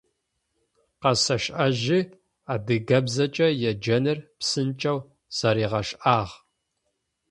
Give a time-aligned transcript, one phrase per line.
[1.01, 1.99] Къэсэшӏэжьы,
[2.53, 4.99] адыгабзэкӏэ еджэныр псынкӏэу
[5.37, 6.33] зэригъэшӏагъ.